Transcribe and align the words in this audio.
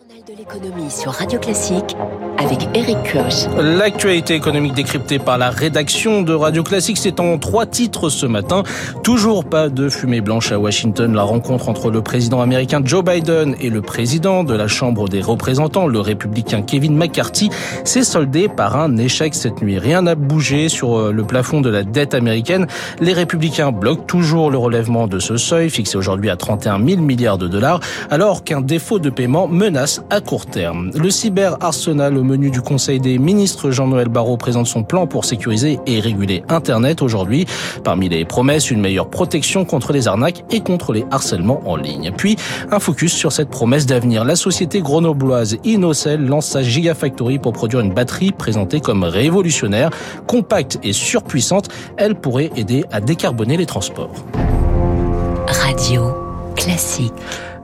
ayuda. 0.00 0.11
De 0.28 0.34
l'économie 0.34 0.90
sur 0.90 1.10
Radio 1.10 1.38
Classique 1.38 1.96
avec 2.38 2.68
Eric. 2.74 2.96
L'actualité 3.58 4.34
économique 4.34 4.74
décryptée 4.74 5.18
par 5.18 5.38
la 5.38 5.50
rédaction 5.50 6.22
de 6.22 6.32
Radio 6.34 6.62
Classique, 6.62 6.98
c'est 6.98 7.18
en 7.18 7.38
trois 7.38 7.66
titres 7.66 8.08
ce 8.08 8.26
matin. 8.26 8.62
Toujours 9.02 9.44
pas 9.44 9.68
de 9.68 9.88
fumée 9.88 10.20
blanche 10.20 10.52
à 10.52 10.58
Washington. 10.58 11.14
La 11.14 11.22
rencontre 11.22 11.68
entre 11.68 11.90
le 11.90 12.02
président 12.02 12.40
américain 12.40 12.80
Joe 12.84 13.02
Biden 13.04 13.56
et 13.60 13.70
le 13.70 13.80
président 13.80 14.44
de 14.44 14.54
la 14.54 14.68
Chambre 14.68 15.08
des 15.08 15.20
représentants, 15.20 15.86
le 15.86 16.00
républicain 16.00 16.62
Kevin 16.62 16.96
McCarthy, 16.96 17.50
s'est 17.84 18.04
soldée 18.04 18.48
par 18.48 18.76
un 18.76 18.96
échec 18.98 19.34
cette 19.34 19.60
nuit. 19.62 19.78
Rien 19.78 20.02
n'a 20.02 20.14
bougé 20.14 20.68
sur 20.68 20.98
euh, 20.98 21.12
le 21.12 21.24
plafond 21.24 21.60
de 21.60 21.70
la 21.70 21.84
dette 21.84 22.14
américaine. 22.14 22.66
Les 23.00 23.12
républicains 23.12 23.72
bloquent 23.72 24.04
toujours 24.04 24.50
le 24.50 24.58
relèvement 24.58 25.06
de 25.06 25.18
ce 25.18 25.36
seuil, 25.36 25.70
fixé 25.70 25.96
aujourd'hui 25.96 26.30
à 26.30 26.36
31 26.36 26.84
000 26.84 27.00
milliards 27.00 27.38
de 27.38 27.48
dollars, 27.48 27.80
alors 28.10 28.44
qu'un 28.44 28.60
défaut 28.60 28.98
de 28.98 29.10
paiement 29.10 29.48
menace 29.48 30.02
à 30.12 30.20
court 30.20 30.44
terme. 30.44 30.90
Le 30.94 31.08
cyber-arsenal 31.08 32.18
au 32.18 32.22
menu 32.22 32.50
du 32.50 32.60
Conseil 32.60 33.00
des 33.00 33.16
ministres, 33.16 33.70
Jean-Noël 33.70 34.08
Barrot 34.08 34.36
présente 34.36 34.66
son 34.66 34.82
plan 34.82 35.06
pour 35.06 35.24
sécuriser 35.24 35.80
et 35.86 36.00
réguler 36.00 36.44
Internet 36.50 37.00
aujourd'hui. 37.00 37.46
Parmi 37.82 38.10
les 38.10 38.26
promesses, 38.26 38.70
une 38.70 38.82
meilleure 38.82 39.08
protection 39.08 39.64
contre 39.64 39.94
les 39.94 40.08
arnaques 40.08 40.44
et 40.50 40.60
contre 40.60 40.92
les 40.92 41.06
harcèlements 41.10 41.62
en 41.64 41.76
ligne. 41.76 42.12
Puis, 42.14 42.36
un 42.70 42.78
focus 42.78 43.14
sur 43.14 43.32
cette 43.32 43.48
promesse 43.48 43.86
d'avenir. 43.86 44.26
La 44.26 44.36
société 44.36 44.82
grenobloise 44.82 45.56
Inocel 45.64 46.26
lance 46.26 46.46
sa 46.46 46.62
Gigafactory 46.62 47.38
pour 47.38 47.54
produire 47.54 47.80
une 47.80 47.94
batterie 47.94 48.32
présentée 48.32 48.80
comme 48.80 49.04
révolutionnaire, 49.04 49.88
compacte 50.26 50.78
et 50.82 50.92
surpuissante. 50.92 51.70
Elle 51.96 52.16
pourrait 52.16 52.50
aider 52.54 52.84
à 52.92 53.00
décarboner 53.00 53.56
les 53.56 53.66
transports. 53.66 54.12
Radio 55.48 56.12
classique. 56.54 57.14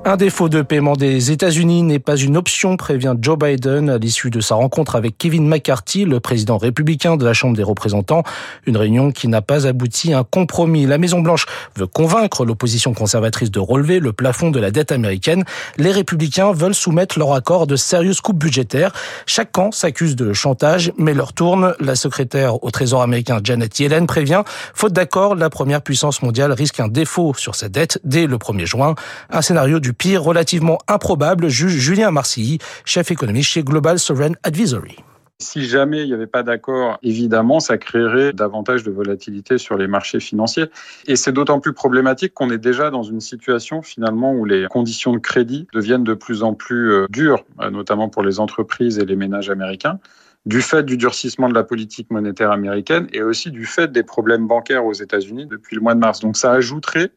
Un 0.08 0.16
défaut 0.16 0.48
de 0.48 0.62
paiement 0.62 0.94
des 0.94 1.32
États-Unis 1.32 1.82
n'est 1.82 1.98
pas 1.98 2.16
une 2.16 2.38
option, 2.38 2.78
prévient 2.78 3.14
Joe 3.20 3.36
Biden 3.36 3.90
à 3.90 3.98
l'issue 3.98 4.30
de 4.30 4.40
sa 4.40 4.54
rencontre 4.54 4.96
avec 4.96 5.18
Kevin 5.18 5.46
McCarthy, 5.46 6.06
le 6.06 6.18
président 6.18 6.56
républicain 6.56 7.18
de 7.18 7.26
la 7.26 7.34
Chambre 7.34 7.54
des 7.54 7.62
représentants. 7.62 8.22
Une 8.64 8.78
réunion 8.78 9.12
qui 9.12 9.28
n'a 9.28 9.42
pas 9.42 9.66
abouti 9.66 10.14
à 10.14 10.20
un 10.20 10.24
compromis. 10.24 10.86
La 10.86 10.96
Maison-Blanche 10.96 11.44
veut 11.76 11.86
convaincre 11.86 12.46
l'opposition 12.46 12.94
conservatrice 12.94 13.50
de 13.50 13.60
relever 13.60 14.00
le 14.00 14.14
plafond 14.14 14.50
de 14.50 14.58
la 14.58 14.70
dette 14.70 14.92
américaine. 14.92 15.44
Les 15.76 15.92
républicains 15.92 16.52
veulent 16.52 16.74
soumettre 16.74 17.18
leur 17.18 17.34
accord 17.34 17.66
de 17.66 17.76
sérieuses 17.76 18.22
coupes 18.22 18.38
budgétaires. 18.38 18.92
Chaque 19.26 19.52
camp 19.52 19.72
s'accuse 19.72 20.16
de 20.16 20.32
chantage, 20.32 20.90
mais 20.96 21.12
leur 21.12 21.34
tourne. 21.34 21.74
La 21.80 21.96
secrétaire 21.96 22.64
au 22.64 22.70
Trésor 22.70 23.02
américain 23.02 23.40
Janet 23.44 23.78
Yellen 23.78 24.06
prévient, 24.06 24.42
faute 24.72 24.94
d'accord, 24.94 25.34
la 25.34 25.50
première 25.50 25.82
puissance 25.82 26.22
mondiale 26.22 26.52
risque 26.52 26.80
un 26.80 26.88
défaut 26.88 27.34
sur 27.36 27.54
sa 27.54 27.68
dette 27.68 28.00
dès 28.04 28.26
le 28.26 28.38
1er 28.38 28.64
juin. 28.64 28.94
Un 29.28 29.42
scénario 29.42 29.80
du 29.80 29.92
pire 29.98 30.22
relativement 30.22 30.78
improbable, 30.88 31.48
juge 31.48 31.72
Julien 31.72 32.10
Marcilly, 32.10 32.58
chef 32.84 33.10
économiste 33.10 33.50
chez 33.50 33.62
Global 33.62 33.98
Sovereign 33.98 34.36
Advisory. 34.44 34.96
Si 35.40 35.66
jamais 35.66 36.02
il 36.02 36.08
n'y 36.08 36.14
avait 36.14 36.26
pas 36.26 36.42
d'accord, 36.42 36.98
évidemment, 37.04 37.60
ça 37.60 37.78
créerait 37.78 38.32
davantage 38.32 38.82
de 38.82 38.90
volatilité 38.90 39.56
sur 39.56 39.76
les 39.76 39.86
marchés 39.86 40.18
financiers. 40.18 40.66
Et 41.06 41.14
c'est 41.14 41.30
d'autant 41.30 41.60
plus 41.60 41.72
problématique 41.72 42.34
qu'on 42.34 42.50
est 42.50 42.58
déjà 42.58 42.90
dans 42.90 43.04
une 43.04 43.20
situation 43.20 43.82
finalement 43.82 44.32
où 44.32 44.44
les 44.44 44.66
conditions 44.68 45.12
de 45.12 45.18
crédit 45.18 45.68
deviennent 45.72 46.02
de 46.02 46.14
plus 46.14 46.42
en 46.42 46.54
plus 46.54 46.92
euh, 46.92 47.06
dures, 47.08 47.44
euh, 47.60 47.70
notamment 47.70 48.08
pour 48.08 48.24
les 48.24 48.40
entreprises 48.40 48.98
et 48.98 49.04
les 49.04 49.14
ménages 49.14 49.48
américains 49.48 50.00
du 50.44 50.60
fait 50.60 50.82
du 50.82 50.96
durcissement 50.96 51.48
de 51.48 51.54
la 51.54 51.62
politique 51.62 52.10
monétaire 52.10 52.50
américaine 52.50 53.06
et 53.12 53.22
aussi 53.22 53.50
du 53.50 53.66
fait 53.66 53.92
des 53.92 54.02
problèmes 54.02 54.46
bancaires 54.46 54.86
aux 54.86 54.92
États-Unis 54.92 55.46
depuis 55.46 55.76
le 55.76 55.82
mois 55.82 55.94
de 55.94 56.00
mars. 56.00 56.20
Donc 56.20 56.36
ça 56.36 56.52
ajouterait 56.52 57.10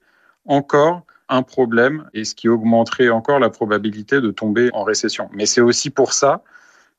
encore 0.45 1.05
un 1.31 1.43
problème 1.43 2.05
et 2.13 2.23
ce 2.25 2.35
qui 2.35 2.47
augmenterait 2.47 3.09
encore 3.09 3.39
la 3.39 3.49
probabilité 3.49 4.21
de 4.21 4.29
tomber 4.31 4.69
en 4.73 4.83
récession. 4.83 5.29
Mais 5.33 5.45
c'est 5.45 5.61
aussi 5.61 5.89
pour 5.89 6.13
ça 6.13 6.43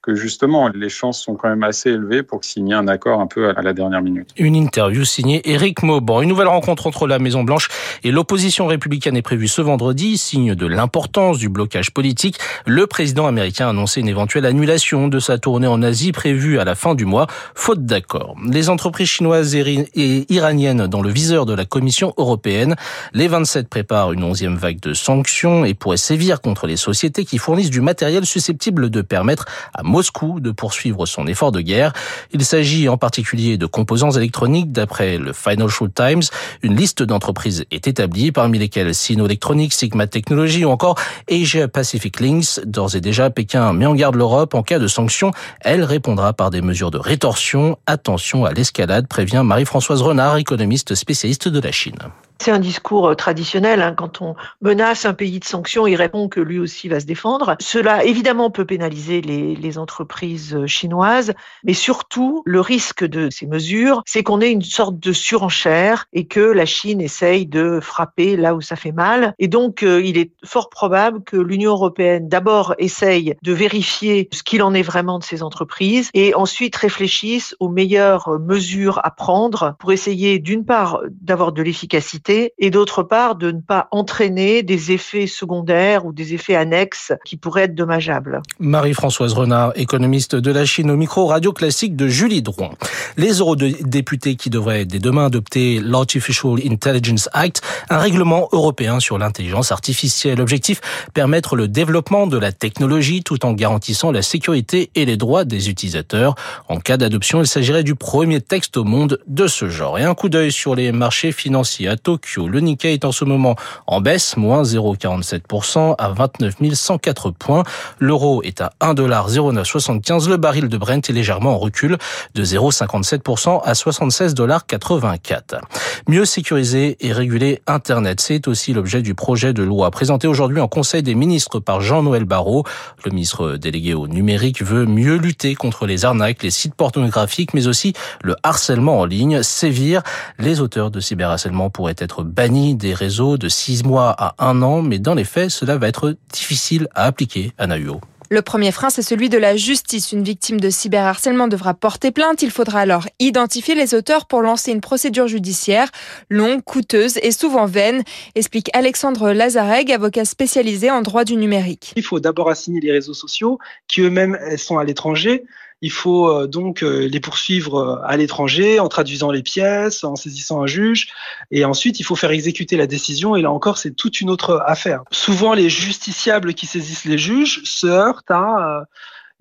que 0.03 0.17
justement 0.17 0.69
les 0.69 0.89
chances 0.89 1.23
sont 1.23 1.37
quand 1.37 1.49
même 1.49 1.63
assez 1.63 1.91
élevées 1.91 2.25
pour 2.25 2.45
signer 2.45 2.75
un 2.75 2.89
accord 2.89 3.21
un 3.21 3.29
peu 3.29 3.51
à 3.51 3.63
la 3.63 3.73
dernière 3.73 4.03
minute. 4.03 4.29
Une 4.37 4.57
interview 4.57 5.05
signée 5.05 5.49
Éric 5.49 5.85
Mauban. 5.85 6.23
Une 6.23 6.29
nouvelle 6.29 6.49
rencontre 6.49 6.89
entre 6.89 7.07
la 7.07 7.21
Maison 7.21 7.45
Blanche 7.45 7.69
et 8.03 8.11
l'opposition 8.11 8.67
républicaine 8.67 9.17
est 9.17 9.23
prévue 9.23 9.47
ce 9.47 9.63
vendredi, 9.63 10.19
signe 10.19 10.57
de 10.57 10.67
l'importance 10.67 11.39
du 11.39 11.49
blocage 11.49 11.93
politique. 11.93 12.39
Le 12.67 12.89
président 12.89 13.29
américain 13.29 13.67
a 13.67 13.71
annoncé 13.71 14.01
une 14.01 14.09
éventuelle 14.09 14.45
annulation 14.45 15.07
de 15.07 15.21
sa 15.21 15.39
tournée 15.39 15.69
en 15.69 15.83
Asie 15.83 16.11
prévue 16.11 16.59
à 16.59 16.65
la 16.65 16.75
fin 16.75 16.97
du 16.97 17.05
mois, 17.05 17.29
faute 17.55 17.87
d'accord. 17.87 18.35
Les 18.51 18.71
entreprises 18.71 19.09
chinoises 19.09 19.55
et 19.55 20.33
iraniennes 20.33 20.89
dans 20.89 21.03
le 21.03 21.11
viseur 21.11 21.47
de 21.47 21.55
la 21.55 21.65
Commission 21.65 22.13
européenne, 22.17 22.75
les 23.13 23.29
27 23.29 23.69
préparent 23.69 24.13
une 24.13 24.25
onzième 24.25 24.57
vague 24.57 24.81
de 24.81 24.95
sanctions 24.95 25.65
et 25.65 25.75
pourraient 25.75 25.97
sévir 25.97 26.41
contre 26.41 26.67
les 26.67 26.77
sociétés 26.77 27.25
qui 27.25 27.39
fournissent 27.39 27.71
du 27.71 27.81
matériel 27.81 28.27
susceptible 28.27 28.91
de 28.91 29.01
permettre 29.01 29.47
à 29.75 29.83
Moscou 29.93 30.41
de 30.41 30.51
poursuivre 30.51 31.05
son 31.05 31.27
effort 31.27 31.53
de 31.53 31.61
guerre. 31.61 31.93
Il 32.33 32.43
s'agit 32.47 32.89
en 32.89 32.97
particulier 32.97 33.59
de 33.59 33.67
composants 33.67 34.13
électroniques. 34.13 34.73
D'après 34.73 35.19
le 35.19 35.35
Financial 35.35 35.91
Times, 35.93 36.23
une 36.63 36.75
liste 36.75 37.03
d'entreprises 37.03 37.67
est 37.71 37.87
établie, 37.87 38.33
parmi 38.33 38.59
lesquelles 38.59 38.95
Sino 38.95 39.27
Electronics, 39.27 39.75
Sigma 39.75 40.07
Technology 40.07 40.65
ou 40.65 40.71
encore 40.71 40.99
Asia 41.31 41.69
Pacific 41.69 42.21
Links. 42.21 42.61
D'ores 42.65 42.97
et 42.97 43.03
déjà, 43.03 43.29
Pékin 43.29 43.75
met 43.75 43.85
en 43.85 43.95
garde 43.95 44.15
l'Europe 44.15 44.55
en 44.55 44.63
cas 44.63 44.79
de 44.79 44.87
sanctions. 44.87 45.33
Elle 45.61 45.85
répondra 45.85 46.33
par 46.33 46.49
des 46.49 46.63
mesures 46.63 46.91
de 46.91 46.99
rétorsion. 46.99 47.77
Attention 47.87 48.47
à 48.47 48.53
l'escalade, 48.55 49.09
prévient 49.09 49.43
Marie-Françoise 49.45 50.01
Renard, 50.01 50.39
économiste 50.39 50.95
spécialiste 50.95 51.49
de 51.49 51.61
la 51.61 51.71
Chine. 51.71 51.99
C'est 52.43 52.51
un 52.51 52.59
discours 52.59 53.07
euh, 53.07 53.15
traditionnel. 53.15 53.81
Hein. 53.81 53.95
Quand 53.97 54.21
on 54.21 54.35
menace 54.63 55.05
un 55.05 55.15
pays 55.15 55.39
de 55.39 55.45
sanctions, 55.45 55.87
il 55.87 55.95
répond 55.95 56.29
que 56.29 56.41
lui 56.41 56.59
aussi 56.59 56.89
va 56.89 56.99
se 56.99 57.07
défendre. 57.07 57.55
Cela, 57.61 58.05
évidemment, 58.05 58.51
peut 58.51 58.65
pénaliser 58.65 59.21
les, 59.21 59.79
entreprises 59.79 60.53
euh, 60.57 60.67
chinoises, 60.67 61.35
mais 61.63 61.73
surtout, 61.73 62.43
le 62.45 62.61
risque 62.61 63.05
de 63.05 63.31
ces 63.31 63.47
mesures, 63.47 64.03
c'est 64.07 64.25
qu'on 64.25 64.41
ait 64.41 64.51
une 64.51 64.63
sorte 64.63 64.99
de 64.99 65.13
surenchère 65.13 66.07
et 66.13 66.27
que 66.27 66.41
la 66.41 66.67
Chine 66.67 67.01
essaye 67.01 67.47
de 67.47 67.79
frapper 67.81 68.37
là 68.37 68.57
où 68.57 68.61
ça 68.61 68.75
fait 68.75 68.91
mal. 68.91 69.35
Et 69.39 69.47
donc, 69.47 69.85
euh, 69.85 70.03
il 70.05 70.19
est 70.19 70.33
fort 70.45 70.69
probable 70.69 71.23
que 71.23 71.37
l'Union 71.37 71.71
européenne, 71.71 72.29
d'abord, 72.29 72.75
essaye 72.79 73.37
de 73.41 73.53
vérifier 73.53 74.29
ce 74.33 74.43
qu'il 74.43 74.65
en 74.65 74.75
est 74.75 74.83
vraiment 74.83 75.21
de 75.21 75.25
ces 75.25 75.45
entreprises 75.45 76.11
et 76.13 76.35
ensuite 76.35 76.75
réfléchisse 76.75 77.55
aux 77.61 77.69
meilleures 77.69 78.41
mesures 78.41 79.01
à 79.05 79.13
prendre 79.13 79.77
pour 79.79 79.93
essayer, 79.93 80.41
d'une 80.41 80.65
part, 80.65 81.03
d'avoir 81.09 81.53
de 81.53 81.63
l'efficacité 81.63 82.32
et 82.59 82.71
d'autre 82.71 83.03
part 83.03 83.35
de 83.37 83.51
ne 83.51 83.61
pas 83.61 83.89
entraîner 83.91 84.63
des 84.63 84.93
effets 84.93 85.27
secondaires 85.27 86.07
ou 86.07 86.13
des 86.13 86.35
effets 86.35 86.57
annexes 86.57 87.13
qui 87.25 87.37
pourraient 87.37 87.65
être 87.65 87.75
dommageables. 87.75 88.41
Marie-Françoise 88.59 89.33
Renard, 89.33 89.73
économiste 89.77 90.35
de 90.35 90.51
la 90.51 90.65
Chine 90.65 90.91
au 90.91 90.97
micro 90.97 91.27
radio 91.27 91.53
classique 91.53 91.97
de 91.97 92.09
Julie 92.09 92.43
Drouin. 92.43 92.71
Les 93.17 93.41
eurodéputés 93.41 94.37
qui 94.37 94.51
devraient 94.51 94.85
dès 94.85 94.99
demain 94.99 95.27
adopter 95.27 95.81
l'Artificial 95.81 96.55
Intelligence 96.65 97.29
Act, 97.33 97.63
un 97.91 97.99
règlement 97.99 98.49
européen 98.53 99.01
sur 99.01 99.19
l'intelligence 99.19 99.73
artificielle. 99.73 100.41
Objectif, 100.41 100.81
permettre 101.15 101.57
le 101.57 101.69
développement 101.69 102.27
de 102.27 102.39
la 102.39 102.53
technologie 102.53 103.23
tout 103.23 103.45
en 103.45 103.53
garantissant 103.53 104.11
la 104.13 104.23
sécurité 104.23 104.91
et 104.95 105.05
les 105.05 105.17
droits 105.17 105.45
des 105.45 105.69
utilisateurs. 105.69 106.35
En 106.69 106.79
cas 106.79 106.97
d'adoption, 106.97 107.41
il 107.41 107.47
s'agirait 107.47 107.85
du 107.85 107.95
premier 107.95 108.41
texte 108.41 108.77
au 108.77 108.85
monde 108.85 109.19
de 109.27 109.47
ce 109.47 109.69
genre. 109.69 109.99
Et 109.99 110.05
un 110.05 110.15
coup 110.15 110.29
d'œil 110.29 110.53
sur 110.53 110.75
les 110.75 110.93
marchés 110.93 111.33
financiers 111.33 111.89
à 111.89 111.97
Tokyo 111.97 112.22
le 112.37 112.61
Nikkei 112.61 112.95
est 112.95 113.05
en 113.05 113.13
ce 113.13 113.25
moment 113.25 113.57
en 113.87 114.01
baisse, 114.01 114.37
moins 114.37 114.63
0,47% 114.63 115.95
à 115.99 116.09
29 116.11 116.55
104 116.73 117.31
points. 117.31 117.63
L'euro 117.99 118.43
est 118.43 118.61
à 118.61 118.73
1,0975. 118.81 120.29
Le 120.29 120.37
baril 120.37 120.69
de 120.69 120.77
Brent 120.77 121.09
est 121.09 121.13
légèrement 121.13 121.55
en 121.55 121.59
recul 121.59 121.99
de 122.35 122.45
0,57% 122.45 123.63
à 123.65 123.73
76,84 123.73 125.61
Mieux 126.09 126.25
sécuriser 126.25 126.97
et 127.01 127.13
réguler 127.13 127.63
Internet, 127.67 128.21
c'est 128.21 128.49
aussi 128.49 128.73
l'objet 128.73 129.03
du 129.03 129.15
projet 129.15 129.53
de 129.53 129.63
loi 129.63 129.91
présenté 129.91 130.27
aujourd'hui 130.27 130.61
en 130.61 130.69
Conseil 130.69 131.03
des 131.03 131.15
ministres 131.15 131.61
par 131.61 131.81
Jean-Noël 131.81 132.25
Barrot. 132.25 132.65
Le 133.05 133.11
ministre 133.11 133.57
délégué 133.57 133.95
au 133.95 134.09
numérique 134.09 134.63
veut 134.63 134.87
mieux 134.87 135.17
lutter 135.17 135.55
contre 135.55 135.87
les 135.87 136.05
arnaques, 136.05 136.43
les 136.43 136.51
sites 136.51 136.75
pornographiques, 136.75 137.55
mais 137.55 137.67
aussi 137.67 137.93
le 138.23 138.37
harcèlement 138.43 139.01
en 139.01 139.05
ligne. 139.05 139.43
Sévir, 139.43 140.03
les 140.39 140.61
auteurs 140.61 140.91
de 140.91 141.01
cyberharcèlement 141.01 141.71
pourraient 141.71 141.95
être 141.99 142.02
bannis 142.25 142.75
des 142.75 142.95
réseaux 142.95 143.37
de 143.37 143.49
six 143.49 143.85
mois 143.85 144.15
à 144.19 144.35
un 144.39 144.63
an, 144.63 144.83
mais 144.83 144.99
dans 144.99 145.15
les 145.15 145.25
faits, 145.25 145.51
cela 145.51 145.79
va 145.79 145.89
être 145.89 146.17
difficile 146.33 146.89
à 146.95 147.05
appliquer 147.05 147.53
à 147.59 147.67
Nahuo. 147.67 148.01
Le 148.33 148.41
premier 148.41 148.73
frein, 148.73 148.89
c'est 148.89 149.03
celui 149.03 149.29
de 149.29 149.37
la 149.37 149.57
justice. 149.57 150.13
Une 150.13 150.25
victime 150.25 150.59
de 150.59 150.71
cyberharcèlement 150.71 151.49
devra 151.49 151.75
porter 151.75 152.13
plainte. 152.13 152.41
Il 152.41 152.51
faudra 152.51 152.81
alors 152.81 153.07
identifier 153.19 153.75
les 153.75 153.95
auteurs 153.95 154.25
pour 154.25 154.41
lancer 154.41 154.73
une 154.73 154.81
procédure 154.81 155.29
judiciaire 155.29 155.91
longue, 156.31 156.63
coûteuse 156.63 157.19
et 157.23 157.31
souvent 157.31 157.67
vaine, 157.67 158.03
explique 158.35 158.71
Alexandre 158.75 159.33
Lazareg, 159.33 159.93
avocat 159.93 160.25
spécialisé 160.25 160.91
en 160.91 161.03
droit 161.03 161.25
du 161.25 161.37
numérique. 161.37 161.93
Il 161.95 162.03
faut 162.03 162.21
d'abord 162.21 162.49
assigner 162.49 162.81
les 162.81 162.93
réseaux 162.93 163.13
sociaux 163.13 163.59
qui 163.87 164.01
eux-mêmes 164.01 164.39
sont 164.57 164.79
à 164.79 164.85
l'étranger 164.85 165.45
Il 165.83 165.91
faut 165.91 166.47
donc 166.47 166.81
les 166.83 167.21
poursuivre 167.21 168.01
à 168.05 168.17
l'étranger 168.17 168.81
en 168.81 168.89
traduisant 168.89 169.31
les 169.31 169.43
pièces, 169.43 170.05
en 170.05 170.17
saisissant 170.17 170.63
un 170.63 170.67
juge, 170.67 171.09
et 171.51 171.65
ensuite 171.65 172.01
il 172.01 172.05
faut 172.05 172.17
faire 172.17 172.31
exécuter 172.31 172.77
la 172.77 172.87
décision. 172.87 173.37
Et 173.37 173.43
là 173.43 173.51
encore, 173.51 173.79
c'est 173.79 173.91
toute 173.91 174.21
une 174.21 174.31
autre 174.31 174.63
affaire. 174.67 175.03
Souvent, 175.11 175.55
les 175.55 175.69
justiciables 175.69 176.55
qui 176.55 176.67
saisissent 176.67 177.05
les 177.05 177.19
juges 177.19 177.63
se 177.65 177.87
heurtent 177.87 178.31
à 178.31 178.85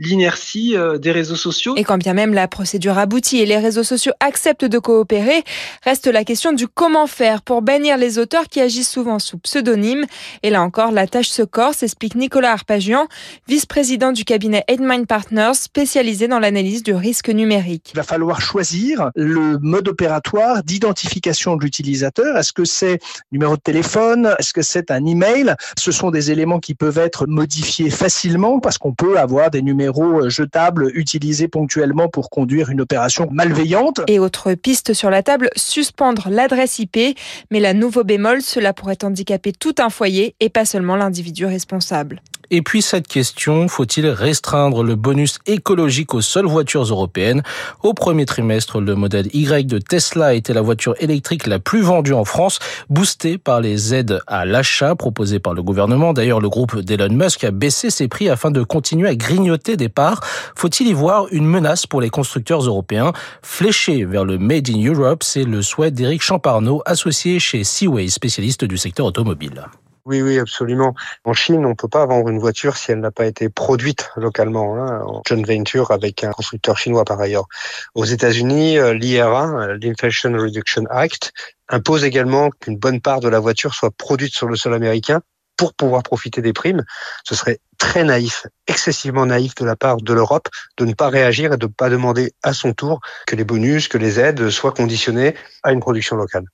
l'inertie 0.01 0.75
euh, 0.75 0.97
des 0.97 1.11
réseaux 1.11 1.35
sociaux. 1.35 1.75
Et 1.77 1.83
quand 1.83 1.99
bien 1.99 2.13
même 2.13 2.33
la 2.33 2.47
procédure 2.47 2.97
aboutit 2.97 3.37
et 3.37 3.45
les 3.45 3.57
réseaux 3.57 3.83
sociaux 3.83 4.13
acceptent 4.19 4.65
de 4.65 4.79
coopérer, 4.79 5.43
reste 5.83 6.07
la 6.07 6.23
question 6.23 6.53
du 6.53 6.67
comment 6.67 7.05
faire 7.05 7.43
pour 7.43 7.61
bannir 7.61 7.97
les 7.97 8.17
auteurs 8.17 8.45
qui 8.49 8.59
agissent 8.59 8.89
souvent 8.89 9.19
sous 9.19 9.37
pseudonyme. 9.37 10.05
Et 10.41 10.49
là 10.49 10.63
encore, 10.63 10.91
la 10.91 11.05
tâche 11.05 11.29
se 11.29 11.43
corse, 11.43 11.83
explique 11.83 12.15
Nicolas 12.15 12.51
Arpagian, 12.51 13.07
vice-président 13.47 14.11
du 14.11 14.25
cabinet 14.25 14.63
Edmind 14.67 15.05
Partners, 15.05 15.53
spécialisé 15.53 16.27
dans 16.27 16.39
l'analyse 16.39 16.81
du 16.81 16.95
risque 16.95 17.29
numérique. 17.29 17.91
Il 17.93 17.97
va 17.97 18.03
falloir 18.03 18.41
choisir 18.41 19.11
le 19.15 19.59
mode 19.59 19.87
opératoire 19.87 20.63
d'identification 20.63 21.55
de 21.55 21.63
l'utilisateur. 21.63 22.37
Est-ce 22.37 22.53
que 22.53 22.65
c'est 22.65 22.97
numéro 23.31 23.55
de 23.55 23.61
téléphone? 23.61 24.33
Est-ce 24.39 24.53
que 24.53 24.63
c'est 24.63 24.89
un 24.89 25.05
email? 25.05 25.53
Ce 25.77 25.91
sont 25.91 26.09
des 26.09 26.31
éléments 26.31 26.59
qui 26.59 26.73
peuvent 26.73 26.97
être 26.97 27.27
modifiés 27.27 27.91
facilement 27.91 28.59
parce 28.59 28.79
qu'on 28.79 28.93
peut 28.93 29.19
avoir 29.19 29.51
des 29.51 29.61
numéros 29.61 29.90
euh, 29.99 30.29
jetables 30.29 30.91
utilisés 30.93 31.47
ponctuellement 31.47 32.07
pour 32.07 32.29
conduire 32.29 32.69
une 32.69 32.81
opération 32.81 33.27
malveillante. 33.31 34.01
Et 34.07 34.19
autre 34.19 34.53
piste 34.53 34.93
sur 34.93 35.09
la 35.09 35.23
table, 35.23 35.49
suspendre 35.55 36.29
l'adresse 36.29 36.79
IP. 36.79 37.17
Mais 37.51 37.59
la 37.59 37.73
nouveau 37.73 38.03
bémol, 38.03 38.41
cela 38.41 38.73
pourrait 38.73 39.03
handicaper 39.03 39.51
tout 39.51 39.75
un 39.79 39.89
foyer 39.89 40.35
et 40.39 40.49
pas 40.49 40.65
seulement 40.65 40.95
l'individu 40.95 41.45
responsable. 41.45 42.21
Et 42.53 42.61
puis 42.61 42.81
cette 42.81 43.07
question, 43.07 43.69
faut-il 43.69 44.07
restreindre 44.07 44.83
le 44.83 44.95
bonus 44.95 45.39
écologique 45.45 46.13
aux 46.13 46.19
seules 46.19 46.45
voitures 46.45 46.83
européennes? 46.83 47.43
Au 47.81 47.93
premier 47.93 48.25
trimestre, 48.25 48.81
le 48.81 48.93
modèle 48.93 49.29
Y 49.33 49.65
de 49.65 49.77
Tesla 49.77 50.33
était 50.33 50.53
la 50.53 50.61
voiture 50.61 50.93
électrique 50.99 51.47
la 51.47 51.59
plus 51.59 51.81
vendue 51.81 52.11
en 52.11 52.25
France, 52.25 52.59
boostée 52.89 53.37
par 53.37 53.61
les 53.61 53.95
aides 53.95 54.19
à 54.27 54.45
l'achat 54.45 54.95
proposées 54.95 55.39
par 55.39 55.53
le 55.53 55.63
gouvernement. 55.63 56.11
D'ailleurs, 56.11 56.41
le 56.41 56.49
groupe 56.49 56.77
d'Elon 56.79 57.15
Musk 57.15 57.45
a 57.45 57.51
baissé 57.51 57.89
ses 57.89 58.09
prix 58.09 58.27
afin 58.27 58.51
de 58.51 58.63
continuer 58.63 59.07
à 59.07 59.15
grignoter 59.15 59.77
des 59.77 59.87
parts. 59.89 60.19
Faut-il 60.55 60.87
y 60.87 60.93
voir 60.93 61.27
une 61.31 61.45
menace 61.45 61.87
pour 61.87 62.01
les 62.01 62.09
constructeurs 62.09 62.63
européens? 62.63 63.13
Fléché 63.41 64.03
vers 64.03 64.25
le 64.25 64.37
Made 64.37 64.69
in 64.69 64.93
Europe, 64.93 65.23
c'est 65.23 65.45
le 65.45 65.61
souhait 65.61 65.91
d'Éric 65.91 66.21
Champarneau, 66.21 66.81
associé 66.85 67.39
chez 67.39 67.63
Seaway, 67.63 68.09
spécialiste 68.09 68.65
du 68.65 68.77
secteur 68.77 69.05
automobile. 69.05 69.67
Oui, 70.05 70.21
oui, 70.21 70.39
absolument. 70.39 70.95
En 71.25 71.33
Chine, 71.33 71.63
on 71.65 71.69
ne 71.69 71.73
peut 71.75 71.87
pas 71.87 72.05
vendre 72.07 72.29
une 72.29 72.39
voiture 72.39 72.75
si 72.75 72.91
elle 72.91 72.99
n'a 73.01 73.11
pas 73.11 73.27
été 73.27 73.49
produite 73.49 74.09
localement, 74.15 74.75
hein, 74.75 75.03
en 75.05 75.21
joint 75.27 75.43
venture 75.43 75.91
avec 75.91 76.23
un 76.23 76.31
constructeur 76.31 76.77
chinois 76.77 77.05
par 77.05 77.19
ailleurs. 77.21 77.45
Aux 77.93 78.05
États-Unis, 78.05 78.79
euh, 78.79 78.93
l'IRA, 78.95 79.49
euh, 79.61 79.77
l'Inflation 79.79 80.31
Reduction 80.33 80.85
Act, 80.89 81.33
impose 81.69 82.03
également 82.03 82.49
qu'une 82.49 82.77
bonne 82.77 82.99
part 82.99 83.19
de 83.19 83.29
la 83.29 83.39
voiture 83.39 83.75
soit 83.75 83.91
produite 83.91 84.33
sur 84.33 84.47
le 84.47 84.55
sol 84.55 84.73
américain 84.73 85.21
pour 85.61 85.75
pouvoir 85.75 86.01
profiter 86.01 86.41
des 86.41 86.53
primes. 86.53 86.83
Ce 87.23 87.35
serait 87.35 87.59
très 87.77 88.03
naïf, 88.03 88.47
excessivement 88.65 89.27
naïf 89.27 89.53
de 89.53 89.63
la 89.63 89.75
part 89.75 89.97
de 89.97 90.11
l'Europe 90.11 90.47
de 90.77 90.85
ne 90.85 90.95
pas 90.95 91.09
réagir 91.09 91.53
et 91.53 91.57
de 91.57 91.67
ne 91.67 91.71
pas 91.71 91.87
demander 91.87 92.33
à 92.41 92.51
son 92.53 92.73
tour 92.73 92.99
que 93.27 93.35
les 93.35 93.43
bonus, 93.43 93.87
que 93.87 93.99
les 93.99 94.19
aides 94.19 94.49
soient 94.49 94.71
conditionnés 94.71 95.35
à 95.61 95.71
une 95.71 95.79
production 95.79 96.15
locale. 96.15 96.45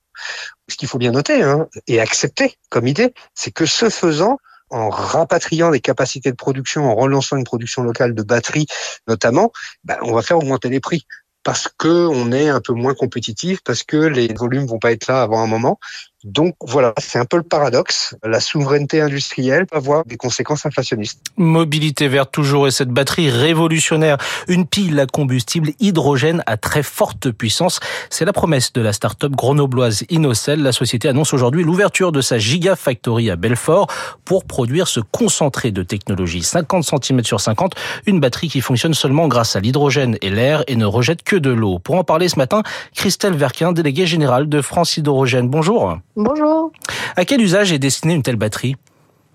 Ce 0.68 0.76
qu'il 0.76 0.88
faut 0.88 0.98
bien 0.98 1.12
noter 1.12 1.42
hein, 1.42 1.68
et 1.86 2.00
accepter 2.00 2.58
comme 2.68 2.86
idée, 2.86 3.14
c'est 3.34 3.50
que 3.50 3.64
ce 3.64 3.88
faisant, 3.88 4.36
en 4.68 4.90
rapatriant 4.90 5.70
des 5.70 5.80
capacités 5.80 6.30
de 6.30 6.36
production, 6.36 6.84
en 6.84 6.94
relançant 6.94 7.38
une 7.38 7.44
production 7.44 7.82
locale 7.82 8.14
de 8.14 8.22
batteries 8.22 8.66
notamment, 9.06 9.52
ben, 9.84 9.96
on 10.02 10.12
va 10.12 10.20
faire 10.20 10.36
augmenter 10.36 10.68
les 10.68 10.80
prix 10.80 11.06
parce 11.48 11.66
que 11.78 11.88
on 11.88 12.30
est 12.30 12.50
un 12.50 12.60
peu 12.60 12.74
moins 12.74 12.92
compétitif, 12.92 13.60
parce 13.64 13.82
que 13.82 13.96
les 13.96 14.34
volumes 14.34 14.66
vont 14.66 14.78
pas 14.78 14.92
être 14.92 15.06
là 15.06 15.22
avant 15.22 15.42
un 15.42 15.46
moment. 15.46 15.78
Donc 16.24 16.56
voilà, 16.60 16.94
c'est 16.98 17.18
un 17.18 17.24
peu 17.24 17.36
le 17.36 17.44
paradoxe. 17.44 18.16
La 18.24 18.40
souveraineté 18.40 19.00
industrielle 19.00 19.66
peut 19.66 19.76
avoir 19.76 20.04
des 20.04 20.16
conséquences 20.16 20.66
inflationnistes. 20.66 21.20
Mobilité 21.36 22.08
verte 22.08 22.32
toujours 22.32 22.66
et 22.66 22.72
cette 22.72 22.88
batterie 22.88 23.30
révolutionnaire, 23.30 24.18
une 24.48 24.66
pile 24.66 24.98
à 24.98 25.06
combustible 25.06 25.70
hydrogène 25.78 26.42
à 26.46 26.56
très 26.56 26.82
forte 26.82 27.30
puissance. 27.30 27.78
C'est 28.10 28.24
la 28.24 28.32
promesse 28.32 28.72
de 28.72 28.80
la 28.80 28.92
start-up 28.92 29.30
grenobloise 29.30 30.04
Innocell. 30.10 30.60
La 30.60 30.72
société 30.72 31.08
annonce 31.08 31.32
aujourd'hui 31.32 31.62
l'ouverture 31.62 32.10
de 32.10 32.20
sa 32.20 32.38
Gigafactory 32.38 33.30
à 33.30 33.36
Belfort 33.36 33.86
pour 34.24 34.44
produire 34.44 34.88
ce 34.88 34.98
concentré 34.98 35.70
de 35.70 35.84
technologie 35.84 36.42
50 36.42 36.84
cm 36.84 37.22
sur 37.22 37.40
50, 37.40 37.74
une 38.06 38.18
batterie 38.18 38.48
qui 38.48 38.60
fonctionne 38.60 38.94
seulement 38.94 39.28
grâce 39.28 39.54
à 39.54 39.60
l'hydrogène 39.60 40.18
et 40.20 40.30
l'air 40.30 40.64
et 40.66 40.74
ne 40.74 40.84
rejette 40.84 41.22
que 41.22 41.36
de 41.36 41.50
l'eau. 41.50 41.78
Pour 41.78 41.94
en 41.94 42.02
parler 42.02 42.28
ce 42.28 42.36
matin, 42.36 42.64
Christelle 42.96 43.36
Verquin, 43.36 43.70
déléguée 43.72 44.06
générale 44.06 44.48
de 44.48 44.60
France 44.62 44.96
Hydrogène. 44.96 45.48
Bonjour. 45.48 45.98
Bonjour. 46.18 46.72
À 47.14 47.24
quel 47.24 47.40
usage 47.40 47.72
est 47.72 47.78
destinée 47.78 48.12
une 48.12 48.24
telle 48.24 48.34
batterie? 48.34 48.74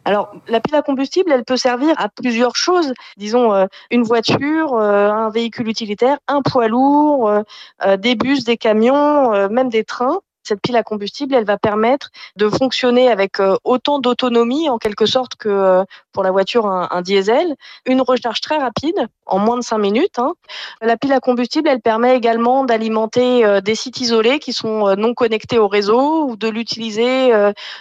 Alors, 0.03 0.33
la 0.49 0.59
pile 0.59 0.75
à 0.75 0.81
combustible, 0.81 1.31
elle 1.31 1.45
peut 1.45 1.55
servir 1.55 1.95
à 1.97 2.09
plusieurs 2.09 2.57
choses. 2.57 2.93
Disons, 3.15 3.53
euh, 3.53 3.67
une 3.89 4.03
voiture, 4.03 4.73
euh, 4.73 5.09
un 5.09 5.29
véhicule 5.29 5.69
utilitaire, 5.69 6.17
un 6.27 6.41
poids 6.41 6.67
lourd, 6.67 7.29
euh, 7.29 7.95
des 7.95 8.15
bus, 8.15 8.43
des 8.43 8.57
camions, 8.57 9.47
même 9.49 9.69
des 9.69 9.85
trains 9.85 10.19
cette 10.43 10.61
pile 10.61 10.75
à 10.75 10.83
combustible, 10.83 11.33
elle 11.35 11.45
va 11.45 11.57
permettre 11.57 12.11
de 12.35 12.49
fonctionner 12.49 13.09
avec 13.09 13.39
euh, 13.39 13.55
autant 13.63 13.99
d'autonomie 13.99 14.69
en 14.69 14.77
quelque 14.77 15.05
sorte 15.05 15.35
que 15.35 15.49
euh, 15.49 15.83
pour 16.11 16.23
la 16.23 16.31
voiture 16.31 16.67
un, 16.67 17.01
diesel, 17.01 17.55
une 17.85 18.01
recharge 18.01 18.41
très 18.41 18.57
rapide 18.57 19.07
en 19.25 19.39
moins 19.39 19.57
de 19.57 19.63
5 19.63 19.77
minutes. 19.77 20.19
Hein. 20.19 20.33
La 20.81 20.97
pile 20.97 21.13
à 21.13 21.19
combustible, 21.19 21.67
elle 21.67 21.81
permet 21.81 22.15
également 22.15 22.65
d'alimenter 22.65 23.45
euh, 23.45 23.61
des 23.61 23.73
sites 23.73 23.99
isolés 24.01 24.39
qui 24.39 24.53
sont 24.53 24.95
non 24.95 25.13
connectés 25.13 25.57
au 25.57 25.67
réseau 25.67 26.27
ou 26.27 26.35
de 26.35 26.47
l'utiliser 26.49 27.31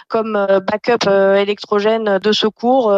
comme 0.07 0.33
backup 0.67 1.09
électrogène 1.37 2.17
de 2.17 2.31
secours 2.31 2.93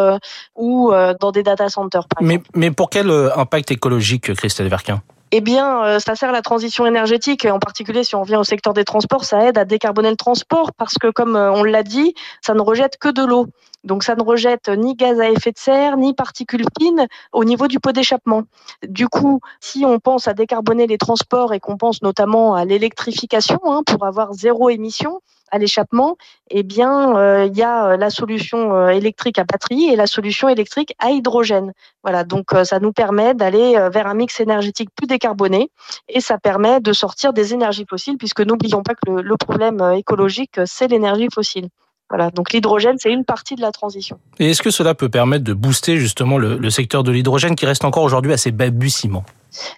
ou 0.54 0.92
dans 1.20 1.32
des 1.32 1.42
data 1.42 1.68
centers. 1.68 2.06
mais, 2.20 2.40
mais 2.54 2.70
pour 2.70 2.88
quel 2.90 3.10
impact 3.10 3.70
écologique, 3.72 4.32
Christelle 4.34 4.68
Verquin? 4.68 5.02
Eh 5.32 5.40
bien, 5.40 5.84
euh, 5.84 5.98
ça 5.98 6.14
sert 6.14 6.30
la 6.30 6.42
transition 6.42 6.86
énergétique, 6.86 7.46
en 7.46 7.58
particulier 7.58 8.04
si 8.04 8.14
on 8.14 8.22
vient 8.22 8.38
au 8.38 8.44
secteur 8.44 8.74
des 8.74 8.84
transports, 8.84 9.24
ça 9.24 9.44
aide 9.46 9.58
à 9.58 9.64
décarboner 9.64 10.10
le 10.10 10.16
transport 10.16 10.72
parce 10.72 10.94
que, 10.98 11.10
comme 11.10 11.36
euh, 11.36 11.50
on 11.52 11.64
l'a 11.64 11.82
dit, 11.82 12.14
ça 12.42 12.54
ne 12.54 12.60
rejette 12.60 12.96
que 12.98 13.08
de 13.08 13.24
l'eau. 13.24 13.46
Donc, 13.82 14.02
ça 14.02 14.16
ne 14.16 14.22
rejette 14.22 14.68
ni 14.68 14.94
gaz 14.94 15.20
à 15.20 15.30
effet 15.30 15.52
de 15.52 15.58
serre, 15.58 15.96
ni 15.96 16.14
particules 16.14 16.64
fines 16.80 17.06
au 17.32 17.44
niveau 17.44 17.68
du 17.68 17.78
pot 17.78 17.92
d'échappement. 17.92 18.42
Du 18.86 19.08
coup, 19.08 19.40
si 19.60 19.84
on 19.84 20.00
pense 20.00 20.26
à 20.28 20.34
décarboner 20.34 20.86
les 20.86 20.98
transports 20.98 21.54
et 21.54 21.60
qu'on 21.60 21.76
pense 21.76 22.02
notamment 22.02 22.54
à 22.54 22.64
l'électrification 22.64 23.60
hein, 23.64 23.82
pour 23.84 24.04
avoir 24.04 24.32
zéro 24.32 24.70
émission, 24.70 25.20
à 25.50 25.58
l'échappement, 25.58 26.16
eh 26.50 26.62
bien, 26.62 27.16
euh, 27.16 27.46
il 27.46 27.56
y 27.56 27.62
a 27.62 27.86
euh, 27.86 27.96
la 27.96 28.10
solution 28.10 28.74
euh, 28.74 28.88
électrique 28.88 29.38
à 29.38 29.44
batterie 29.44 29.90
et 29.90 29.96
la 29.96 30.06
solution 30.06 30.48
électrique 30.48 30.94
à 30.98 31.10
hydrogène. 31.10 31.72
Voilà, 32.02 32.24
donc 32.24 32.50
ça 32.64 32.78
nous 32.78 32.92
permet 32.92 33.34
d'aller 33.34 33.76
vers 33.92 34.06
un 34.06 34.14
mix 34.14 34.38
énergétique 34.38 34.90
plus 34.94 35.08
décarboné 35.08 35.70
et 36.08 36.20
ça 36.20 36.38
permet 36.38 36.80
de 36.80 36.92
sortir 36.92 37.32
des 37.32 37.52
énergies 37.52 37.84
fossiles, 37.88 38.16
puisque 38.16 38.42
n'oublions 38.42 38.84
pas 38.84 38.94
que 38.94 39.10
le, 39.10 39.36
problème 39.36 39.82
écologique, 39.96 40.60
c'est 40.66 40.86
l'énergie 40.86 41.26
fossile. 41.34 41.68
Voilà, 42.08 42.30
donc 42.30 42.52
l'hydrogène, 42.52 42.96
c'est 42.98 43.10
une 43.10 43.24
partie 43.24 43.56
de 43.56 43.60
la 43.60 43.72
transition. 43.72 44.20
Et 44.38 44.50
est-ce 44.50 44.62
que 44.62 44.70
cela 44.70 44.94
peut 44.94 45.08
permettre 45.08 45.42
de 45.42 45.52
booster 45.52 45.96
justement 45.96 46.38
le, 46.38 46.70
secteur 46.70 47.02
de 47.02 47.10
l'hydrogène 47.10 47.56
qui 47.56 47.66
reste 47.66 47.84
encore 47.84 48.04
aujourd'hui 48.04 48.32
assez 48.32 48.52
balbutiement? 48.52 49.24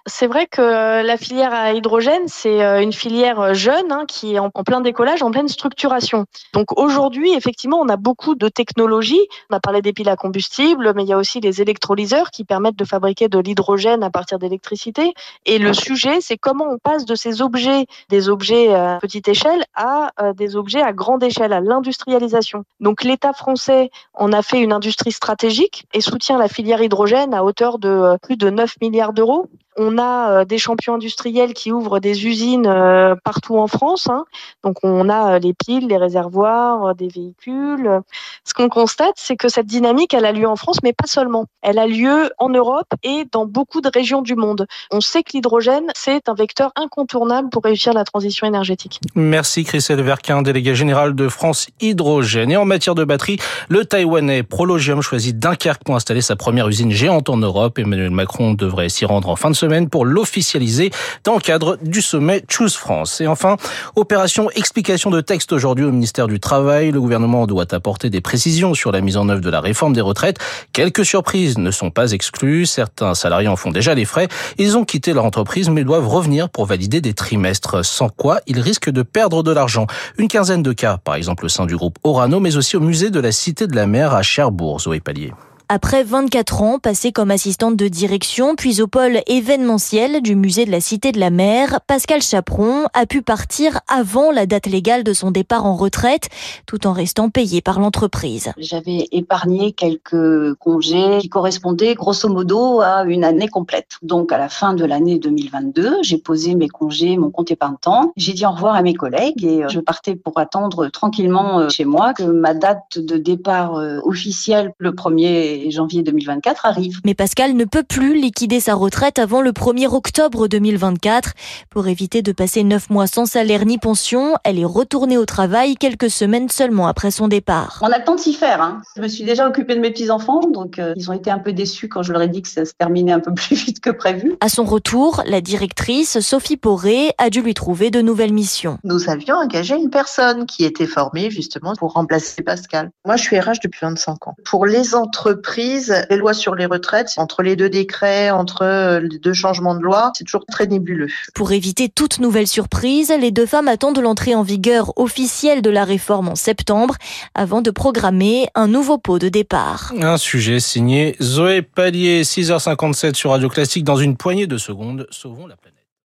C'est 0.07 0.27
vrai 0.27 0.47
que 0.47 0.61
euh, 0.61 1.03
la 1.03 1.17
filière 1.17 1.53
à 1.53 1.73
hydrogène, 1.73 2.27
c'est 2.27 2.63
euh, 2.63 2.81
une 2.81 2.93
filière 2.93 3.41
euh, 3.41 3.55
jeune 3.55 3.93
hein, 3.93 4.05
qui 4.07 4.35
est 4.35 4.39
en, 4.39 4.51
plein 4.51 4.81
décollage, 4.81 5.23
en 5.23 5.31
pleine 5.31 5.49
structuration. 5.49 6.27
Donc 6.55 6.79
aujourd'hui, 6.79 7.33
effectivement, 7.35 7.79
on 7.81 7.89
a 7.89 7.97
beaucoup 7.97 8.35
de 8.35 8.49
technologies. 8.49 9.21
On 9.51 9.57
a 9.57 9.61
parlé 9.61 9.83
des 9.83 9.93
piles 9.93 10.09
à 10.09 10.17
combustible, 10.17 10.93
mais 10.95 11.05
il 11.05 11.09
y 11.09 11.13
a 11.13 11.19
aussi 11.19 11.41
les 11.41 11.63
électrolyseurs 11.63 12.31
qui 12.31 12.45
permettent 12.45 12.79
de 12.79 12.85
fabriquer 12.85 13.29
de 13.29 13.39
l'hydrogène 13.39 14.03
à 14.03 14.11
partir 14.11 14.39
d'électricité. 14.39 15.15
Et 15.47 15.59
le 15.59 15.73
sujet, 15.73 16.21
c'est 16.21 16.37
comment 16.37 16.67
on 16.71 16.79
passe 16.79 17.05
de 17.05 17.15
ces 17.15 17.43
objets, 17.43 17.87
des 18.09 18.29
objets 18.29 18.75
à 18.75 18.99
petite 19.01 19.29
échelle, 19.29 19.65
à 19.75 20.11
des 20.37 20.57
objets 20.57 20.83
à 20.83 20.93
grande 20.93 21.23
échelle, 21.23 21.53
à 21.53 21.61
l'industrialisation. 21.61 22.65
Donc 22.81 23.05
l'État 23.05 23.33
français 23.33 23.91
en 24.15 24.33
a 24.33 24.43
fait 24.43 24.61
une 24.61 24.73
industrie 24.73 25.13
stratégique 25.13 25.85
et 25.93 26.01
soutient 26.01 26.39
la 26.39 26.49
filière 26.49 26.83
hydrogène 26.83 27.35
à 27.35 27.45
hauteur 27.45 27.79
de 27.79 28.17
plus 28.23 28.37
de 28.37 28.51
9 28.51 28.75
milliards 28.81 29.13
d'euros 29.13 29.49
on 29.79 29.97
a 29.97 30.31
euh, 30.31 30.45
des 30.45 30.59
champions 30.59 30.95
industriels 30.95 31.55
qui 31.55 31.73
ouvrent 31.73 32.01
des 32.01 32.27
usines 32.27 32.67
euh, 32.67 33.15
partout 33.25 33.57
en 33.57 33.69
France. 33.69 34.09
Hein. 34.11 34.25
Donc 34.65 34.77
on 34.83 35.09
a 35.09 35.35
euh, 35.35 35.39
les 35.39 35.55
piles, 35.55 35.87
les 35.87 35.97
réservoirs, 35.97 36.95
des 36.95 37.09
véhicules. 37.09 38.01
Ce 38.45 38.53
qu'on 38.55 38.69
constate, 38.69 39.15
c'est 39.17 39.37
que 39.37 39.49
cette 39.49 39.67
dynamique, 39.67 40.13
elle 40.15 40.25
a 40.25 40.33
lieu 40.33 40.49
en 40.49 40.57
France, 40.57 40.79
mais 40.83 40.93
pas 40.93 41.07
seulement. 41.07 41.47
Elle 41.63 41.79
a 41.79 41.87
lieu 41.87 42.31
en 42.39 42.49
Europe 42.49 42.89
et 43.03 43.25
dans 43.31 43.47
beaucoup 43.47 43.81
de 43.81 43.91
régions 43.93 44.21
du 44.21 44.35
monde. 44.35 44.67
On 44.91 45.01
sait 45.01 45.23
que 45.23 45.31
l'hydrogène, 45.35 45.87
c'est 45.95 46.29
un 46.29 46.35
vecteur 46.35 46.73
incontournable 46.77 47.49
pour 47.51 47.63
réussir 47.63 47.93
la 47.93 48.05
transition 48.05 48.47
énergétique. 48.47 49.01
Merci 49.15 49.65
Christelle 49.65 50.03
Verquin, 50.03 50.43
délégué 50.43 50.75
général 50.75 51.15
de 51.15 51.29
France 51.29 51.69
Hydrogène. 51.81 52.51
Et 52.51 52.57
en 52.57 52.65
matière 52.65 52.97
de 52.97 53.05
batterie, 53.05 53.39
le 53.69 53.85
Taïwanais 53.85 54.43
Prologium 54.43 55.03
choisit 55.03 55.39
Dunkerque 55.39 55.85
pour 55.85 55.95
installer 55.95 56.21
sa 56.21 56.35
première 56.35 56.69
usine 56.69 56.91
géante 56.91 57.29
en 57.29 57.37
Europe. 57.37 57.79
Emmanuel 57.79 58.11
Macron 58.11 58.55
devrait 58.55 58.89
s'y 58.89 59.05
rendre 59.05 59.29
en 59.29 59.37
fin 59.37 59.51
de 59.51 59.55
semaine 59.55 59.68
pour 59.91 60.05
l'officialiser 60.05 60.91
dans 61.25 61.35
le 61.35 61.41
cadre 61.41 61.79
du 61.83 62.01
sommet 62.01 62.43
Choose 62.49 62.75
France. 62.75 63.21
Et 63.21 63.27
enfin, 63.27 63.57
opération 63.97 64.51
explication 64.51 65.11
de 65.11 65.21
texte 65.21 65.53
aujourd'hui 65.53 65.85
au 65.85 65.93
ministère 65.93 66.27
du 66.27 66.41
Travail. 66.41 66.91
Le 66.91 67.01
gouvernement 67.01 67.47
doit 67.47 67.73
apporter 67.75 68.11
des 68.11 68.21
précisions 68.21 68.75
sur 68.75 68.93
la 68.93 69.01
mise 69.01 69.17
en 69.17 69.29
œuvre 69.29 69.41
de 69.41 69.51
la 69.51 69.61
réforme 69.61 69.93
des 69.93 70.01
retraites. 70.01 70.39
Quelques 70.73 71.05
surprises 71.05 71.59
ne 71.59 71.71
sont 71.71 71.91
pas 71.91 72.13
exclues. 72.13 72.67
Certains 72.67 73.15
salariés 73.15 73.49
en 73.49 73.57
font 73.57 73.71
déjà 73.71 73.95
les 73.95 74.05
frais. 74.05 74.29
Ils 74.57 74.77
ont 74.77 74.85
quitté 74.85 75.13
leur 75.13 75.25
entreprise 75.25 75.69
mais 75.69 75.85
doivent 75.85 76.09
revenir 76.09 76.49
pour 76.49 76.67
valider 76.67 77.01
des 77.01 77.15
trimestres, 77.15 77.85
sans 77.85 78.09
quoi 78.09 78.41
ils 78.47 78.61
risquent 78.61 78.91
de 78.91 79.03
perdre 79.03 79.43
de 79.43 79.53
l'argent. 79.53 79.87
Une 80.17 80.29
quinzaine 80.29 80.63
de 80.63 80.73
cas, 80.73 80.99
par 80.99 81.15
exemple 81.15 81.45
au 81.45 81.49
sein 81.49 81.67
du 81.67 81.77
groupe 81.77 81.99
Orano, 82.05 82.41
mais 82.41 82.57
aussi 82.57 82.77
au 82.77 82.81
musée 82.81 83.11
de 83.11 83.21
la 83.21 83.33
Cité 83.33 83.67
de 83.67 83.77
la 83.77 83.87
Mer 83.87 84.15
à 84.15 84.23
Cherbourg, 84.23 84.81
Zoé 84.81 85.01
Pallier. 85.01 85.33
Après 85.71 86.03
24 86.03 86.63
ans 86.63 86.79
passés 86.79 87.13
comme 87.13 87.31
assistante 87.31 87.77
de 87.77 87.89
direction, 87.89 88.55
puis 88.55 88.81
au 88.81 88.87
pôle 88.87 89.21
événementiel 89.27 90.23
du 90.23 90.35
musée 90.35 90.65
de 90.65 90.71
la 90.71 90.81
Cité 90.81 91.13
de 91.13 91.21
la 91.21 91.29
Mer, 91.29 91.81
Pascal 91.87 92.23
Chaperon 92.23 92.87
a 92.95 93.05
pu 93.05 93.21
partir 93.21 93.81
avant 93.87 94.33
la 94.33 94.47
date 94.47 94.67
légale 94.67 95.05
de 95.05 95.13
son 95.13 95.31
départ 95.31 95.67
en 95.67 95.77
retraite, 95.77 96.31
tout 96.65 96.87
en 96.87 96.95
restant 96.95 97.29
payé 97.29 97.61
par 97.61 97.81
l'entreprise. 97.81 98.51
J'avais 98.57 99.09
épargné 99.13 99.73
quelques 99.73 100.55
congés 100.55 101.19
qui 101.21 101.29
correspondaient 101.29 101.95
grosso 101.95 102.31
modo 102.31 102.81
à 102.81 103.05
une 103.05 103.23
année 103.23 103.49
complète. 103.49 103.99
Donc 104.01 104.33
à 104.33 104.39
la 104.39 104.49
fin 104.49 104.73
de 104.73 104.87
l'année 104.87 105.19
2022, 105.19 105.97
j'ai 106.01 106.17
posé 106.17 106.55
mes 106.55 106.69
congés, 106.69 107.19
mon 107.19 107.29
compte 107.29 107.51
épargne-temps. 107.51 108.15
J'ai 108.17 108.33
dit 108.33 108.47
au 108.47 108.53
revoir 108.53 108.75
à 108.75 108.81
mes 108.81 108.95
collègues 108.95 109.45
et 109.45 109.65
je 109.69 109.81
partais 109.81 110.15
pour 110.17 110.39
attendre 110.39 110.89
tranquillement 110.89 111.61
euh, 111.61 111.69
chez 111.69 111.85
moi 111.85 112.15
que 112.15 112.23
ma 112.23 112.55
date 112.55 112.99
de 112.99 113.19
départ 113.19 113.75
euh, 113.75 114.01
officielle, 114.03 114.73
le 114.79 114.93
1er 114.93 115.58
janvier 115.71 116.03
2024 116.03 116.67
arrive. 116.67 117.00
Mais 117.05 117.15
Pascal 117.15 117.55
ne 117.55 117.65
peut 117.65 117.83
plus 117.83 118.19
liquider 118.21 118.61
sa 118.61 118.75
retraite 118.75 119.19
avant 119.19 119.43
le 119.43 119.53
1er 119.53 119.87
octobre 119.87 120.49
2024. 120.49 121.33
Pour 121.71 121.88
éviter 121.88 122.23
de 122.23 122.33
passer 122.33 122.65
neuf 122.65 122.91
mois 122.91 123.07
sans 123.07 123.27
salaire 123.27 123.67
ni 123.67 123.79
pension, 123.79 124.37
elle 124.45 124.59
est 124.59 124.65
retournée 124.65 125.19
au 125.19 125.27
travail 125.27 125.77
quelques 125.77 126.11
semaines 126.11 126.49
seulement 126.49 126.87
après 126.87 127.11
son 127.11 127.29
départ. 127.29 127.81
On 127.83 127.91
a 127.91 127.99
le 127.99 128.05
temps 128.05 128.15
de 128.15 128.21
s'y 128.21 128.35
faire. 128.35 128.62
Hein. 128.62 128.83
Je 128.97 129.03
me 129.03 129.09
suis 129.09 129.25
déjà 129.25 129.47
occupée 129.49 129.75
de 129.75 129.81
mes 129.81 129.91
petits-enfants, 129.91 130.41
donc 130.41 130.79
euh, 130.79 130.95
ils 130.97 131.11
ont 131.11 131.15
été 131.15 131.31
un 131.31 131.38
peu 131.38 131.53
déçus 131.53 131.88
quand 131.88 132.03
je 132.03 132.12
leur 132.12 132.23
ai 132.23 132.29
dit 132.29 132.43
que 132.43 132.49
ça 132.49 132.65
se 132.65 132.73
terminait 132.79 133.12
un 133.12 133.21
peu 133.21 133.33
plus 133.35 133.57
vite 133.57 133.81
que 133.81 133.91
prévu. 133.91 134.37
À 134.41 134.49
son 134.49 134.65
retour, 134.65 135.23
la 135.27 135.41
directrice, 135.41 136.21
Sophie 136.21 136.57
Poré, 136.57 137.12
a 137.19 137.31
dû 137.31 137.43
lui 137.43 137.55
trouver 137.55 137.91
de 137.91 138.00
nouvelles 138.00 138.33
missions. 138.33 138.79
Nous 138.85 139.09
avions 139.11 139.37
engagé 139.37 139.77
une 139.77 139.91
personne 139.91 140.47
qui 140.47 140.65
était 140.65 140.87
formée 140.87 141.31
justement 141.31 141.75
pour 141.77 141.93
remplacer 141.93 142.43
Pascal. 142.43 142.91
Moi, 143.05 143.17
je 143.17 143.23
suis 143.23 143.38
RH 143.38 143.61
depuis 143.62 143.81
25 143.83 144.29
ans. 144.29 144.35
Pour 144.45 144.67
les 144.67 144.95
entreprises, 144.95 145.48
les 145.57 146.17
lois 146.17 146.35
sur 146.35 146.55
les 146.55 146.67
retraites, 146.67 147.12
entre 147.17 147.43
les 147.43 147.57
deux 147.57 147.69
décrets, 147.69 148.31
entre 148.31 148.62
euh, 148.62 149.00
les 149.00 149.19
deux 149.19 149.33
changements 149.33 149.75
de 149.75 149.83
loi, 149.83 150.12
c'est 150.14 150.25
toujours 150.25 150.45
très 150.47 150.67
nébuleux. 150.67 151.09
Pour 151.35 151.52
éviter 151.52 151.88
toute 151.88 152.21
nouvelle 152.21 152.47
surprise, 152.47 153.12
les 153.19 153.31
deux 153.31 153.47
femmes 153.47 153.69
attendent 153.69 154.00
l'entrée 154.00 154.35
en 154.35 154.43
vigueur 154.43 154.93
officielle 154.97 155.62
de 155.62 155.71
la 155.71 155.85
réforme 155.85 156.28
en 156.28 156.35
septembre 156.35 156.97
avant 157.35 157.62
de 157.62 157.71
programmer 157.71 158.49
un 158.55 158.69
nouveau 158.69 158.99
pot 158.99 159.19
de 159.19 159.28
départ. 159.28 159.93
Un 160.00 160.19
sujet 160.19 160.61
signé 160.61 161.17
Zoé 161.23 161.62
Pallier, 161.62 162.23
6h57 162.23 163.14
sur 163.14 163.31
Radio 163.31 163.49
Classique. 163.49 163.85
Dans 163.85 163.97
une 163.97 164.17
poignée 164.17 164.47
de 164.47 164.59
secondes, 164.59 165.07
sauvons 165.11 165.47
la 165.47 165.57
planète. 165.57 165.78